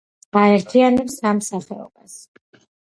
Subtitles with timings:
[0.39, 2.21] აერთიანებს სამ სახეობას.